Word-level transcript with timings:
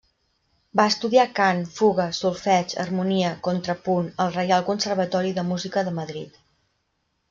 Va 0.79 0.85
estudiar 0.91 1.25
cant, 1.39 1.61
fuga, 1.81 2.07
solfeig, 2.21 2.75
harmonia, 2.85 3.37
contrapunt 3.51 4.11
al 4.27 4.35
Real 4.41 4.69
Conservatori 4.75 5.39
de 5.41 5.49
Música 5.55 5.89
de 5.91 5.99
Madrid. 6.05 6.47